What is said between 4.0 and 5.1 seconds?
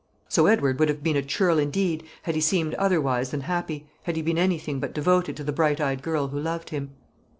had he been anything but